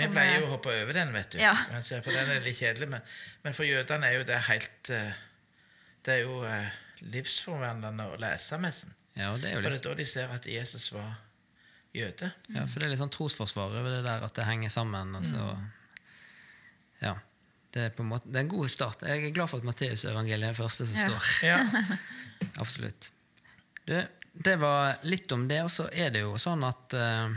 Vi 0.00 0.08
pleier 0.12 0.36
eh, 0.36 0.40
jo 0.42 0.48
å 0.48 0.52
hoppe 0.56 0.72
over 0.82 0.96
den, 0.96 1.12
vet 1.14 1.34
du. 1.34 1.38
Ja. 1.42 1.54
For 1.54 2.10
den 2.12 2.30
er 2.36 2.44
litt 2.44 2.58
kjedelig, 2.60 2.88
men, 2.92 3.02
men 3.44 3.56
for 3.56 3.68
jødene 3.68 4.08
er 4.10 4.18
jo 4.20 4.26
det 4.28 4.38
helt 4.48 4.90
eh, 4.96 5.12
Det 6.06 6.14
er 6.18 6.22
jo 6.24 6.40
eh, 6.48 6.70
livsforvandlende 7.14 8.06
å 8.12 8.18
lese 8.20 8.58
messen. 8.62 8.94
Ja, 9.18 9.32
og 9.34 9.40
det 9.42 9.50
er 9.50 9.56
jo 9.56 9.62
For 9.62 9.68
det 9.68 9.78
er 9.80 9.88
da 9.88 9.94
de 9.98 10.06
ser 10.08 10.32
at 10.36 10.46
Jesus 10.48 10.90
var 10.94 11.10
jøde. 11.96 12.28
ja, 12.54 12.62
for 12.70 12.78
det 12.78 12.86
er 12.86 12.92
litt 12.94 13.00
sånn 13.02 13.10
trosforsvar 13.12 13.72
over 13.80 13.90
det 13.96 14.04
der 14.06 14.22
at 14.26 14.36
det 14.36 14.46
henger 14.46 14.70
sammen. 14.72 15.16
Altså. 15.18 15.40
Mm. 15.42 15.64
ja, 17.02 17.14
det 17.74 17.82
er 17.88 17.92
på 17.94 18.02
en 18.04 18.10
måte 18.12 18.30
Det 18.30 18.38
er 18.38 18.44
en 18.46 18.52
god 18.52 18.70
start. 18.70 19.02
Jeg 19.06 19.26
er 19.26 19.34
glad 19.34 19.50
for 19.50 19.58
at 19.62 19.66
Matteusevangeliet 19.66 20.48
er 20.50 20.54
det 20.54 20.58
første 20.60 20.86
som 20.86 20.96
Ja. 21.00 21.08
står. 21.08 21.28
Ja. 21.48 21.98
Absolutt. 22.62 23.10
Du, 23.86 23.96
det 24.46 24.56
var 24.62 25.00
litt 25.02 25.32
om 25.34 25.48
det, 25.50 25.62
og 25.66 25.70
så 25.74 25.88
er 25.90 26.12
det 26.14 26.22
jo 26.22 26.36
sånn 26.38 26.62
at 26.68 26.94
uh, 26.94 27.34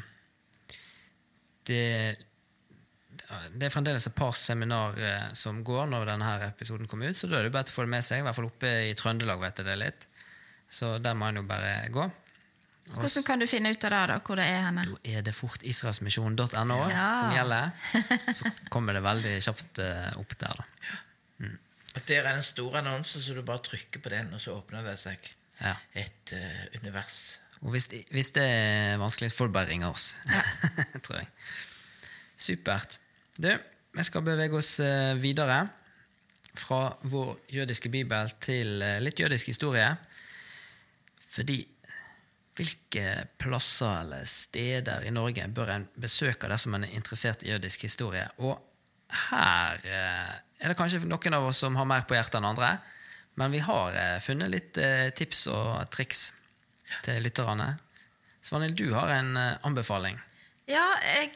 det 1.70 1.82
det 3.54 3.68
er 3.68 3.74
fremdeles 3.74 4.08
et 4.10 4.16
par 4.18 4.34
seminar 4.38 4.98
eh, 5.00 5.30
som 5.38 5.62
går 5.66 5.88
når 5.92 6.10
denne 6.12 6.32
episoden 6.50 6.90
kommer 6.92 7.10
ut, 7.14 7.18
så 7.18 7.30
da 7.32 7.40
er 7.40 7.48
det 7.48 7.54
bare 7.56 7.68
til 7.70 7.76
å 7.76 7.78
få 7.80 7.86
det 7.88 7.94
med 7.96 8.06
seg. 8.06 8.20
I 8.22 8.26
hvert 8.28 8.38
fall 8.40 8.50
oppe 8.50 8.74
i 8.90 8.92
Trøndelag 9.00 9.40
vet 9.42 9.62
jeg 9.62 9.70
det 9.70 9.78
litt. 9.80 10.08
Så 10.74 10.98
der 11.04 11.16
må 11.18 11.30
en 11.30 11.42
jo 11.42 11.46
bare 11.48 11.74
gå. 11.94 12.10
Hvordan 12.94 13.24
kan 13.24 13.40
du 13.40 13.48
finne 13.48 13.72
ut 13.72 13.86
av 13.88 13.94
det, 13.94 14.02
da, 14.12 14.16
hvor 14.28 14.38
det 14.42 14.46
er 14.52 14.66
henne? 14.66 14.84
Da 14.90 15.14
er 15.16 15.24
det 15.24 15.34
fort 15.38 15.64
israelsmisjon.no 15.64 16.80
Ja. 16.92 17.06
som 17.16 17.32
gjelder. 17.32 17.72
Så 18.38 18.52
kommer 18.74 18.98
det 18.98 19.04
veldig 19.06 19.38
kjapt 19.46 19.80
eh, 19.80 20.10
opp 20.20 20.36
der, 20.42 20.60
da. 20.60 20.68
Og 21.94 22.02
Der 22.10 22.26
er 22.26 22.34
en 22.34 22.44
stor 22.44 22.76
annonse, 22.80 23.22
så 23.22 23.36
du 23.38 23.44
bare 23.46 23.62
trykker 23.62 24.02
på 24.02 24.10
den, 24.10 24.32
og 24.34 24.42
så 24.42 24.56
åpner 24.58 24.82
det 24.84 24.96
seg 24.98 25.28
Ja. 25.62 25.76
et 25.94 26.34
uh, 26.34 26.80
univers. 26.82 27.20
Og 27.62 27.70
hvis, 27.76 27.86
hvis 28.10 28.32
det 28.34 28.44
er 28.50 28.98
vanskelig, 28.98 29.30
får 29.32 29.52
du 29.52 29.54
bare 29.54 29.70
ringe 29.70 29.88
oss. 29.88 30.16
Tror 31.06 31.20
jeg. 31.22 31.28
Supert. 32.36 32.98
Du, 33.34 33.50
vi 33.98 34.04
skal 34.06 34.22
bevege 34.22 34.60
oss 34.60 34.76
eh, 34.84 35.16
videre 35.18 35.64
fra 36.54 36.92
vår 37.10 37.32
jødiske 37.50 37.90
bibel 37.90 38.30
til 38.38 38.84
eh, 38.86 39.00
litt 39.02 39.18
jødisk 39.18 39.50
historie. 39.50 39.88
Fordi 41.34 41.64
hvilke 42.54 43.24
plasser 43.42 44.04
eller 44.04 44.28
steder 44.30 45.08
i 45.08 45.14
Norge 45.16 45.48
bør 45.50 45.72
en 45.74 45.88
besøke 45.98 46.52
dersom 46.52 46.78
en 46.78 46.86
er 46.86 46.94
interessert 46.94 47.42
i 47.42 47.50
jødisk 47.50 47.88
historie? 47.88 48.28
Og 48.46 48.54
her 49.32 49.82
eh, 49.82 50.38
er 50.62 50.70
det 50.70 50.78
kanskje 50.78 51.02
noen 51.08 51.40
av 51.40 51.50
oss 51.50 51.64
som 51.66 51.82
har 51.82 51.90
mer 51.90 52.06
på 52.06 52.14
hjertet 52.14 52.38
enn 52.38 52.52
andre. 52.52 52.76
Men 53.42 53.50
vi 53.50 53.64
har 53.66 53.98
funnet 54.22 54.52
litt 54.54 54.78
tips 55.18 55.48
og 55.50 55.90
triks 55.90 56.28
til 57.02 57.18
lytterne. 57.26 57.72
Svanhild, 58.46 58.78
du 58.78 58.94
har 58.94 59.10
en 59.10 59.34
anbefaling. 59.66 60.20
Ja, 60.70 60.86
jeg 61.18 61.34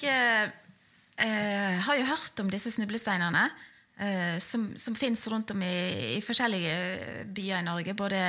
eh, 1.18 1.74
eh, 1.74 1.80
har 1.88 1.98
jo 2.00 2.06
hørt 2.06 2.40
om 2.44 2.50
disse 2.50 2.72
snublesteinene. 2.72 3.50
eh, 3.98 4.38
som, 4.40 4.76
som 4.76 4.96
fins 4.96 5.28
rundt 5.28 5.52
om 5.52 5.64
i, 5.64 6.18
i 6.18 6.22
forskjellige 6.22 6.74
eh, 6.74 7.26
byer 7.26 7.62
i 7.62 7.66
Norge. 7.66 7.94
Både 7.98 8.20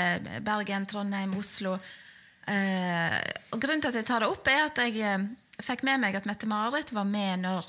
Bergen, 0.44 0.86
Trondheim, 0.86 1.36
Oslo. 1.36 1.76
Eh, 2.48 3.18
og 3.52 3.60
Grunnen 3.60 3.84
til 3.84 3.92
at 3.92 4.00
jeg 4.00 4.08
tar 4.08 4.24
det 4.24 4.32
opp, 4.32 4.48
er 4.48 4.64
at 4.64 4.80
jeg 4.80 4.96
eh, 5.04 5.28
fikk 5.60 5.84
med 5.88 6.00
meg 6.04 6.16
at 6.16 6.28
Mette-Marit 6.28 6.94
var 6.96 7.04
med 7.08 7.44
når, 7.44 7.68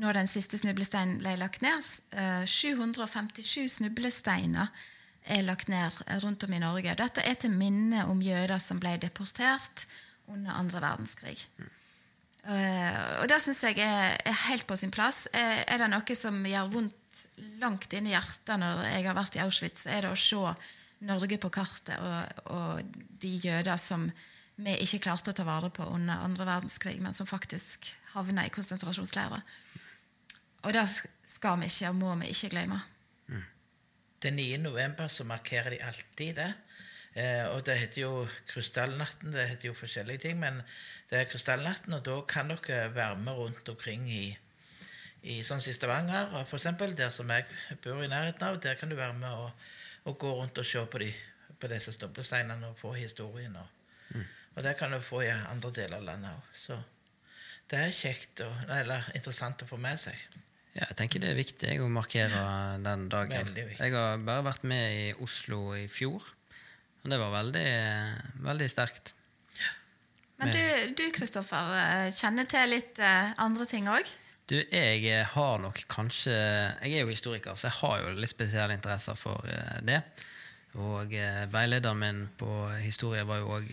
når 0.00 0.20
den 0.20 0.30
siste 0.30 0.58
snublesteinen 0.60 1.20
ble 1.20 1.36
lagt 1.40 1.64
ned. 1.64 1.84
Eh, 2.16 2.44
757 2.48 3.78
snublesteiner 3.78 4.72
er 5.24 5.44
lagt 5.44 5.70
ned 5.72 6.00
rundt 6.24 6.44
om 6.44 6.52
i 6.52 6.60
Norge. 6.60 6.96
Dette 7.00 7.24
er 7.24 7.36
til 7.40 7.52
minne 7.52 8.04
om 8.12 8.20
jøder 8.24 8.60
som 8.60 8.80
ble 8.80 8.96
deportert 9.00 9.86
under 10.28 10.56
andre 10.56 10.80
verdenskrig. 10.84 11.38
Eh, 12.44 12.98
og 13.22 13.28
det 13.30 13.40
syns 13.40 13.62
jeg 13.64 13.80
er, 13.80 14.18
helt 14.48 14.66
på 14.68 14.76
sin 14.76 14.92
plass. 14.92 15.26
Eh, 15.32 15.62
er 15.64 15.80
det 15.80 15.88
noe 15.92 16.18
som 16.18 16.40
gjør 16.44 16.72
vondt 16.74 17.24
langt 17.62 17.92
inn 17.94 18.08
i 18.08 18.12
hjertet 18.12 18.58
når 18.60 18.84
jeg 18.90 19.06
har 19.06 19.16
vært 19.16 19.36
i 19.38 19.42
Auschwitz, 19.44 19.86
er 19.86 20.04
det 20.04 20.12
å 20.12 20.18
se 20.18 20.54
Norge 21.04 21.38
på 21.40 21.50
kartet 21.52 22.00
og, 22.00 22.46
og 22.54 22.96
de 23.20 23.32
jøder 23.44 23.78
som 23.80 24.06
vi 24.56 24.76
ikke 24.82 25.02
klarte 25.08 25.32
å 25.32 25.36
ta 25.36 25.44
vare 25.46 25.70
på 25.74 25.86
under 25.90 26.22
andre 26.24 26.46
verdenskrig, 26.46 26.96
men 27.02 27.14
som 27.16 27.26
faktisk 27.26 27.90
havna 28.14 28.46
i 28.46 28.52
konsentrasjonsleirer. 28.54 29.42
Og 30.64 30.74
det 30.74 30.84
skal 31.28 31.58
vi 31.60 31.68
ikke 31.68 31.90
og 31.90 31.98
må 31.98 32.14
vi 32.22 32.30
ikke 32.32 32.52
glemme. 32.54 32.80
Den 34.24 34.38
9. 34.40 34.62
november 34.62 35.10
så 35.12 35.26
markerer 35.28 35.74
de 35.74 35.82
alltid 35.84 36.38
det. 36.38 36.52
Eh, 37.14 37.44
og 37.54 37.62
det 37.66 37.76
heter 37.78 38.00
jo 38.02 38.24
Krystallnatten. 38.50 39.32
Det 39.34 39.46
heter 39.48 39.70
jo 39.70 39.76
forskjellige 39.78 40.24
ting, 40.26 40.40
men 40.40 40.58
det 41.10 41.20
er 41.20 41.28
Krystallnatten, 41.30 41.94
og 41.94 42.02
da 42.06 42.16
kan 42.28 42.50
dere 42.50 42.88
være 42.94 43.20
med 43.22 43.38
rundt 43.38 43.68
omkring 43.70 44.08
i, 44.10 44.24
i 45.22 45.38
sånn 45.46 45.62
som 45.62 45.70
i 45.70 45.76
Stavanger, 45.76 46.34
eksempel, 46.42 46.96
der 46.98 47.14
som 47.14 47.30
jeg 47.30 47.46
bor 47.84 48.02
i 48.02 48.10
nærheten 48.10 48.48
av. 48.48 48.58
Der 48.62 48.80
kan 48.80 48.90
du 48.90 48.98
være 48.98 49.14
med 49.20 49.30
og, 49.30 49.68
og 50.10 50.18
gå 50.18 50.32
rundt 50.40 50.58
og 50.58 50.66
se 50.66 50.82
på, 50.90 51.02
de, 51.04 51.12
på 51.60 51.70
disse 51.70 51.94
snublesteinene 51.94 52.72
og 52.72 52.80
få 52.80 52.96
historien. 52.98 53.54
Og, 53.62 54.18
og 54.56 54.66
det 54.66 54.74
kan 54.80 54.92
du 54.92 54.98
få 55.02 55.22
i 55.22 55.30
andre 55.30 55.70
deler 55.74 56.02
av 56.02 56.08
landet 56.10 56.34
òg. 56.34 56.50
Så 56.58 56.80
det 57.70 57.78
er 57.80 57.94
kjekt 57.94 58.42
og, 58.44 58.66
eller 58.74 59.06
interessant 59.14 59.62
å 59.62 59.70
få 59.70 59.78
med 59.80 60.02
seg. 60.02 60.18
Ja, 60.74 60.88
jeg 60.88 60.96
tenker 60.98 61.22
det 61.22 61.30
er 61.30 61.38
viktig 61.38 61.68
jeg, 61.70 61.80
å 61.82 61.90
markere 61.92 62.40
den 62.82 63.06
dagen. 63.12 63.52
Jeg 63.54 63.94
har 63.94 64.22
bare 64.26 64.48
vært 64.50 64.64
med 64.66 64.96
i 64.98 65.04
Oslo 65.22 65.68
i 65.78 65.86
fjor, 65.86 66.26
og 67.04 67.12
det 67.12 67.20
var 67.20 67.34
veldig, 67.34 67.68
veldig 68.46 68.70
sterkt. 68.72 69.12
Men 70.40 70.50
du, 70.50 70.94
du 70.98 71.04
Kristoffer, 71.14 71.72
eh, 71.78 72.12
kjenner 72.14 72.48
til 72.48 72.72
litt 72.72 73.00
eh, 73.02 73.34
andre 73.44 73.66
ting 73.68 73.86
òg? 73.92 74.08
Du, 74.50 74.56
jeg 74.58 75.04
eh, 75.08 75.28
har 75.34 75.60
nok 75.62 75.78
kanskje 75.88 76.34
Jeg 76.34 76.96
er 76.96 77.04
jo 77.04 77.12
historiker, 77.12 77.54
så 77.54 77.68
jeg 77.68 77.78
har 77.78 78.00
jo 78.02 78.16
litt 78.18 78.32
spesielle 78.32 78.76
interesser 78.76 79.18
for 79.18 79.44
det. 79.86 80.00
Og 80.74 81.12
veilederen 81.54 82.00
min 82.00 82.24
på 82.34 82.50
historie 82.82 83.22
var 83.28 83.44
jo 83.44 83.52
òg 83.60 83.68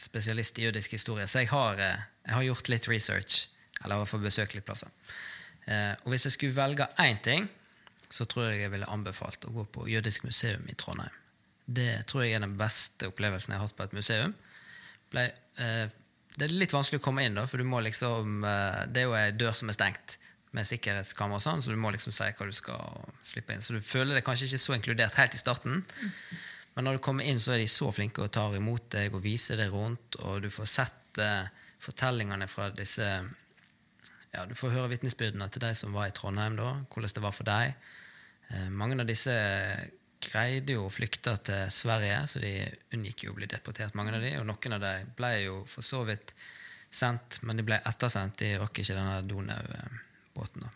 spesialist 0.00 0.56
i 0.56 0.64
jødisk 0.64 0.94
historie, 0.96 1.26
så 1.28 1.42
jeg 1.42 1.50
har, 1.50 1.76
jeg 1.76 2.32
har 2.32 2.46
gjort 2.46 2.70
litt 2.72 2.88
research. 2.88 3.50
Eller 3.82 3.98
i 3.98 4.00
hvert 4.00 4.12
fall 4.14 4.24
besøkt 4.24 4.56
litt 4.56 4.64
plasser. 4.64 4.88
Og 5.68 6.08
hvis 6.08 6.24
jeg 6.24 6.36
skulle 6.38 6.56
velge 6.56 6.88
én 7.04 7.20
ting, 7.20 7.44
så 8.08 8.24
tror 8.24 8.48
jeg 8.48 8.64
jeg 8.64 8.72
ville 8.72 8.88
anbefalt 8.88 9.44
å 9.44 9.52
gå 9.58 9.66
på 9.76 9.88
Jødisk 9.92 10.24
museum 10.24 10.64
i 10.72 10.78
Trondheim. 10.78 11.12
Det 11.66 12.06
tror 12.06 12.22
jeg 12.24 12.36
er 12.36 12.44
den 12.44 12.56
beste 12.58 13.10
opplevelsen 13.10 13.52
jeg 13.52 13.60
har 13.60 13.66
hatt 13.66 13.76
på 13.76 13.86
et 13.88 13.96
museum. 13.96 14.34
Ble, 15.10 15.26
eh, 15.58 15.86
det 16.36 16.46
er 16.46 16.54
litt 16.54 16.74
vanskelig 16.74 17.00
å 17.00 17.04
komme 17.04 17.24
inn, 17.26 17.38
da, 17.38 17.46
for 17.50 17.58
liksom, 17.58 18.44
eh, 18.44 18.82
det 18.86 19.02
er 19.02 19.08
jo 19.08 19.16
ei 19.18 19.30
dør 19.32 19.54
som 19.56 19.70
er 19.72 19.78
stengt 19.78 20.18
med 20.56 20.66
sikkerhetskamera, 20.68 21.36
og 21.36 21.42
sånn, 21.42 21.62
så 21.62 21.72
du 21.72 21.80
må 21.80 21.90
liksom 21.92 22.14
si 22.14 22.28
hva 22.30 22.46
du 22.48 22.54
skal 22.54 23.08
slippe 23.26 23.52
inn. 23.52 23.64
Så 23.64 23.76
du 23.76 23.80
føler 23.84 24.14
deg 24.16 24.24
kanskje 24.24 24.48
ikke 24.48 24.62
så 24.62 24.76
inkludert 24.76 25.18
helt 25.18 25.34
i 25.34 25.40
starten. 25.40 25.82
Men 26.76 26.86
når 26.86 26.96
du 26.96 27.04
kommer 27.04 27.24
inn, 27.24 27.40
så 27.40 27.54
er 27.54 27.62
de 27.62 27.68
så 27.72 27.90
flinke 27.92 28.24
og 28.24 28.32
tar 28.32 28.56
imot 28.56 28.90
deg 28.92 29.14
og 29.16 29.24
viser 29.24 29.60
deg 29.60 29.72
rundt, 29.72 30.18
og 30.22 30.44
du 30.44 30.50
får 30.52 30.70
sett 30.70 31.20
eh, 31.24 31.48
fortellingene 31.82 32.48
fra 32.48 32.70
disse 32.74 33.04
ja, 33.06 34.44
Du 34.48 34.54
får 34.56 34.74
høre 34.74 34.90
vitnesbyrdene 34.92 35.48
til 35.52 35.62
de 35.64 35.70
som 35.76 35.94
var 35.96 36.10
i 36.10 36.16
Trondheim 36.16 36.58
da, 36.58 36.72
hvordan 36.92 37.14
det 37.16 37.24
var 37.24 37.36
for 37.36 37.48
deg. 37.48 37.76
Eh, 38.52 38.68
mange 38.68 38.98
av 39.00 39.08
disse 39.08 39.32
greide 40.26 40.76
jo 40.76 40.86
å 40.86 40.92
flykte 40.92 41.36
til 41.46 41.70
Sverige, 41.72 42.20
så 42.28 42.42
de 42.42 42.52
unngikk 42.96 43.26
jo 43.26 43.34
å 43.34 43.38
bli 43.38 43.48
deportert, 43.50 43.94
mange 43.98 44.14
av 44.16 44.24
de, 44.24 44.32
og 44.40 44.46
noen 44.48 44.76
av 44.76 44.82
de 44.82 44.94
ble 45.18 45.32
jo 45.44 45.60
for 45.70 45.86
så 45.86 46.02
vidt 46.08 46.34
sendt, 46.90 47.40
men 47.46 47.58
de 47.58 47.64
ble 47.66 47.78
ettersendt. 47.86 48.38
De 48.40 48.56
rakk 48.60 48.80
ikke 48.80 48.96
denne 48.96 49.20
Donau-båten. 49.28 50.66
da. 50.66 50.72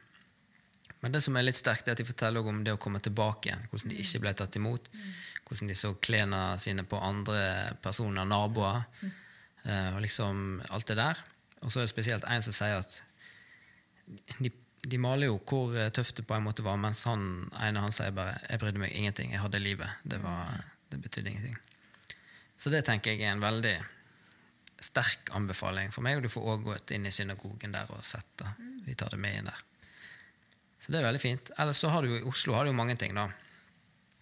Men 1.01 1.15
det 1.15 1.23
som 1.25 1.37
er 1.39 1.47
litt 1.47 1.57
sterkt, 1.57 1.89
er 1.89 1.97
at 1.97 2.01
de 2.03 2.05
forteller 2.05 2.45
om 2.45 2.61
det 2.65 2.75
å 2.77 2.81
komme 2.81 3.01
tilbake 3.01 3.49
igjen. 3.49 3.63
Hvordan 3.71 3.93
de 3.93 4.01
ikke 4.03 4.21
ble 4.21 4.33
tatt 4.37 4.59
imot. 4.61 4.91
Hvordan 5.49 5.71
de 5.71 5.77
så 5.79 5.95
klærne 5.97 6.41
sine 6.61 6.85
på 6.85 7.01
andre 7.01 7.41
personer, 7.83 8.29
naboer. 8.29 8.83
eh, 9.65 9.95
Og 9.95 10.01
liksom 10.05 10.61
alt 10.69 10.87
det 10.87 10.99
der. 11.01 11.23
Og 11.63 11.73
så 11.73 11.81
er 11.81 11.89
det 11.89 11.95
spesielt 11.95 12.25
en 12.29 12.43
som 12.45 12.53
sier 12.53 12.77
at 12.81 13.03
de, 14.41 14.51
de 14.81 14.99
maler 14.99 15.29
jo 15.29 15.39
hvor 15.45 15.75
eh, 15.77 15.91
tøft 15.93 16.17
det 16.17 16.27
på 16.29 16.37
en 16.37 16.47
måte 16.47 16.65
var, 16.65 16.79
mens 16.81 17.05
han 17.09 17.23
ene 17.61 17.83
han 17.85 17.93
sier 17.93 18.15
bare 18.17 18.39
'jeg 18.49 18.61
brydde 18.63 18.81
meg 18.81 18.93
ingenting, 18.97 19.33
jeg 19.33 19.41
hadde 19.41 19.61
livet'. 19.61 20.01
Det, 20.05 20.23
var, 20.23 20.65
det 20.91 21.03
betydde 21.03 21.31
ingenting. 21.31 21.59
Så 22.57 22.71
det 22.71 22.85
tenker 22.85 23.13
jeg 23.13 23.25
er 23.25 23.33
en 23.33 23.45
veldig 23.45 23.77
sterk 24.81 25.31
anbefaling 25.37 25.93
for 25.93 26.05
meg. 26.05 26.19
Og 26.19 26.25
du 26.25 26.33
får 26.33 26.49
òg 26.55 26.65
gått 26.65 26.95
inn 26.97 27.07
i 27.07 27.13
synagogen 27.15 27.73
der 27.73 27.89
og 27.93 28.05
sett 28.05 28.29
det. 28.41 28.51
De 28.87 28.95
tar 28.95 29.13
det 29.13 29.21
med 29.21 29.39
inn 29.39 29.49
der. 29.49 29.63
Så 30.81 30.93
det 30.93 31.01
er 31.01 31.09
veldig 31.09 31.23
fint. 31.23 31.53
Ellers 31.61 31.81
så 31.81 31.93
har 31.93 32.03
du 32.03 32.17
i 32.17 32.25
Oslo 32.29 32.57
har 32.57 32.65
du 32.65 32.73
jo 32.73 32.77
mange 32.77 32.97
ting, 32.97 33.15
da. 33.17 33.29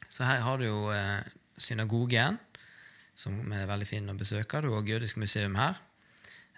Så 0.09 0.27
her 0.27 0.43
har 0.43 0.59
du 0.59 0.67
jo 0.67 0.89
eh, 0.91 1.23
synagogen, 1.59 2.39
som 3.19 3.39
er 3.53 3.69
veldig 3.71 3.87
fin 3.87 4.11
å 4.11 4.17
besøke. 4.19 4.63
Du 4.63 4.73
har 4.75 4.87
Jødisk 4.87 5.21
museum 5.23 5.59
her. 5.59 5.79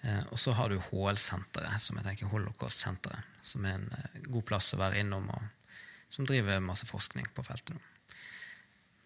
Eh, 0.02 0.22
og 0.30 0.38
så 0.40 0.54
har 0.56 0.72
du 0.72 0.78
HL-senteret, 0.80 1.80
som 1.82 1.98
jeg 1.98 2.06
tenker 2.06 2.30
Holocaust-senteret, 2.32 3.40
som 3.44 3.66
er 3.68 3.76
en 3.76 3.88
eh, 3.98 4.20
god 4.28 4.46
plass 4.48 4.72
å 4.74 4.80
være 4.80 5.02
innom, 5.02 5.28
og 5.28 5.74
som 6.10 6.26
driver 6.26 6.62
masse 6.64 6.88
forskning 6.88 7.28
på 7.36 7.44
feltet. 7.46 7.76
nå. 7.76 7.86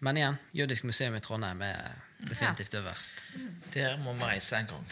Men 0.05 0.17
igjen, 0.19 0.39
Jødisk 0.53 0.85
museum 0.85 1.15
i 1.17 1.21
Trondheim 1.23 1.61
er 1.65 1.95
definitivt 2.19 2.75
øverst. 2.77 3.21
Der 3.73 3.95
må 4.03 4.13
vi 4.13 4.27
reise 4.27 4.59
en 4.59 4.67
gang. 4.69 4.89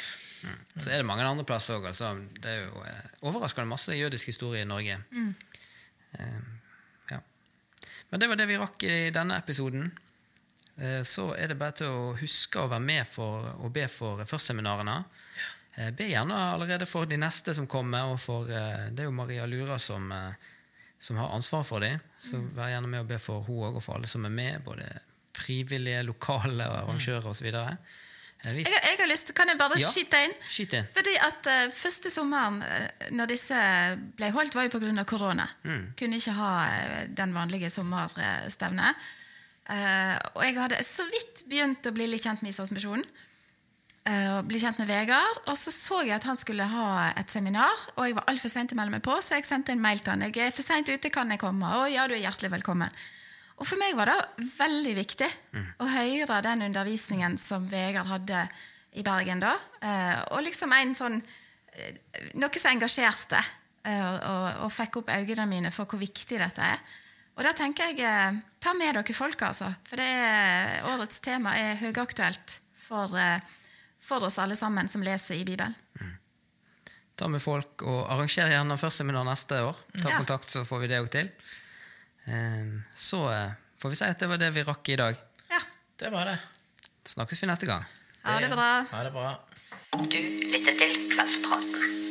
Så 0.76 0.90
er 0.92 1.00
det 1.00 1.08
mange 1.08 1.26
andre 1.28 1.46
plasser 1.48 1.78
òg. 1.78 1.88
Altså. 1.92 2.14
Det 2.40 2.52
er 2.52 2.64
jo 2.66 2.84
eh, 2.88 3.12
overraskende 3.28 3.70
masse 3.70 3.96
jødisk 3.96 4.32
historie 4.32 4.64
i 4.64 4.68
Norge. 4.68 4.98
Eh, 6.20 6.40
ja. 7.12 7.20
Men 8.12 8.24
det 8.24 8.30
var 8.32 8.40
det 8.40 8.48
vi 8.50 8.60
rakk 8.60 8.88
i 8.88 8.98
denne 9.16 9.38
episoden. 9.40 9.92
Eh, 10.78 11.02
så 11.08 11.30
er 11.38 11.52
det 11.52 11.60
bare 11.60 11.78
til 11.80 11.94
å 11.94 12.14
huske 12.20 12.60
å 12.64 12.72
være 12.72 12.84
med 12.84 13.08
for 13.08 13.54
å 13.64 13.72
be 13.74 13.86
for 13.92 14.24
førstseminarene. 14.28 14.98
Eh, 15.04 15.52
be 15.98 16.06
gjerne 16.12 16.36
allerede 16.54 16.86
for 16.86 17.06
de 17.10 17.18
neste 17.18 17.54
som 17.58 17.66
kommer, 17.68 18.12
og 18.14 18.20
for 18.22 18.50
eh, 18.50 18.90
Det 18.94 19.00
er 19.00 19.10
jo 19.10 19.12
Maria 19.16 19.46
Lura 19.50 19.80
som, 19.80 20.12
eh, 20.12 20.34
som 21.00 21.18
har 21.18 21.34
ansvar 21.34 21.64
for 21.66 21.80
dem. 21.82 22.00
Så 22.22 22.38
vær 22.54 22.70
gjerne 22.70 22.88
med 22.88 23.00
og 23.00 23.08
be 23.10 23.18
for 23.20 23.42
hun 23.42 23.64
òg, 23.72 23.76
og 23.76 23.84
for 23.84 23.96
alle 23.98 24.08
som 24.08 24.26
er 24.26 24.30
med. 24.30 24.62
Både 24.64 24.86
frivillige, 25.34 26.04
lokale 26.06 26.64
arrangører 26.70 27.26
osv. 27.32 27.48
Eh, 27.50 27.76
Jeg, 28.44 28.66
jeg 28.68 28.98
har 29.00 29.08
lyst, 29.08 29.34
Kan 29.36 29.48
jeg 29.48 29.58
bare 29.58 29.80
Ja. 29.80 29.88
skyte 29.88 30.20
inn? 30.26 30.34
Skyte 30.50 30.78
inn. 30.82 30.88
Fordi 30.94 31.14
at 31.16 31.48
uh, 31.48 31.72
Første 31.72 32.10
sommeren 32.12 32.62
eh, 32.62 33.10
når 33.16 33.26
disse 33.32 33.56
ble 34.18 34.32
holdt, 34.36 34.54
var 34.56 34.64
jo 34.68 34.70
pga. 34.80 35.04
korona. 35.08 35.48
Mm. 35.64 35.94
Kunne 35.98 36.16
ikke 36.20 36.34
ha 36.36 36.50
eh, 36.68 37.08
den 37.08 37.34
vanlige 37.34 37.70
sommerstevnet. 37.72 38.96
Uh, 39.64 40.18
og 40.36 40.44
jeg 40.44 40.58
hadde 40.60 40.84
så 40.84 41.06
vidt 41.08 41.46
begynt 41.48 41.88
å 41.88 41.94
bli 41.96 42.06
litt 42.12 42.24
kjent 42.28 42.42
med 42.44 42.52
Israelsmisjonen. 42.52 43.06
Eh, 44.10 44.30
og 44.36 44.48
bli 44.50 44.60
kjent 44.62 44.80
med 44.82 44.90
Vegard. 44.90 45.42
Og 45.48 45.58
så 45.60 45.74
så 45.74 46.02
jeg 46.04 46.16
at 46.18 46.28
han 46.28 46.40
skulle 46.40 46.68
ha 46.70 47.10
et 47.20 47.32
seminar, 47.34 47.88
og 47.96 48.08
jeg 48.08 48.18
var 48.18 48.30
altfor 48.32 48.52
sein 48.52 48.70
til 48.70 48.78
å 48.78 48.82
melde 48.82 48.98
meg 48.98 49.04
på, 49.06 49.16
så 49.22 49.38
jeg 49.40 49.48
sendte 49.48 49.76
en 49.76 49.84
mail 49.84 50.00
til 50.00 50.14
han. 50.14 50.26
'Jeg 50.28 50.48
er 50.48 50.56
for 50.56 50.66
seint 50.66 50.90
ute, 50.90 51.10
kan 51.10 51.30
jeg 51.32 51.40
komme?' 51.40 51.68
'Å 51.68 51.90
ja, 51.92 52.08
du 52.08 52.16
er 52.16 52.26
hjertelig 52.26 52.52
velkommen'. 52.52 52.96
Og 53.58 53.68
for 53.70 53.78
meg 53.78 53.96
var 53.96 54.10
det 54.10 54.48
veldig 54.58 54.96
viktig 54.98 55.30
å 55.80 55.86
høre 55.86 56.42
den 56.42 56.66
undervisningen 56.68 57.38
som 57.38 57.68
Vegard 57.70 58.10
hadde 58.10 58.48
i 58.98 59.04
Bergen 59.04 59.40
da. 59.40 59.54
Eh, 59.80 60.18
og 60.34 60.42
liksom 60.44 60.74
en 60.74 60.96
sånn 60.96 61.22
eh, 61.76 61.94
Noe 62.34 62.60
som 62.60 62.72
engasjerte, 62.72 63.40
og, 63.84 64.18
og, 64.24 64.46
og 64.66 64.72
fikk 64.72 64.98
opp 65.02 65.10
øynene 65.12 65.46
mine 65.46 65.72
for 65.72 65.86
hvor 65.86 66.00
viktig 66.00 66.40
dette 66.40 66.62
er. 66.62 66.80
Og 67.34 67.44
da 67.44 67.54
tenker 67.58 67.92
jeg 67.92 68.42
ta 68.62 68.74
med 68.78 68.94
dere 68.94 69.16
folket, 69.16 69.48
altså. 69.50 69.72
For 69.88 70.00
det 70.00 70.06
er, 70.06 70.86
årets 70.94 71.20
tema 71.24 71.56
er 71.58 71.80
høyaktuelt 71.82 72.58
for, 72.78 73.16
for 74.04 74.24
oss 74.28 74.38
alle 74.44 74.56
sammen 74.60 74.88
som 74.92 75.04
leser 75.06 75.36
i 75.40 75.46
Bibelen. 75.48 75.74
Ta 77.16 77.28
med 77.30 77.42
folk 77.44 77.84
og 77.86 78.08
arranger 78.12 78.50
gjerne 78.52 78.76
første 78.82 79.04
seminar 79.04 79.24
neste 79.28 79.60
år. 79.64 79.78
Ta 80.02 80.10
Ja. 80.10 80.18
kontakt, 80.18 80.50
så 80.50 80.64
får 80.66 80.80
vi 80.82 80.88
det 80.88 81.00
òg 81.04 81.10
til. 81.14 81.30
Ehm, 82.28 82.84
Så 82.94 83.30
eh, 83.32 83.52
får 83.80 83.90
vi 83.90 83.96
si 83.96 84.06
at 84.06 84.20
det 84.20 84.28
var 84.30 84.38
det 84.38 84.52
vi 84.54 84.64
rakk 84.64 84.90
i 84.90 84.96
dag. 84.96 85.16
Ja, 85.50 85.60
Det 85.98 86.12
var 86.12 86.26
det. 86.26 86.40
Snakkes 87.06 87.42
vi 87.44 87.48
neste 87.48 87.66
gang. 87.68 87.86
ha 88.26 88.40
det 88.40 88.50
bra. 88.50 88.84
Ha 88.92 89.04
det 89.04 89.12
bra. 89.14 89.40
Du 89.94 90.18
lytter 90.18 90.78
til 90.78 91.12
Kveldspraten. 91.14 92.03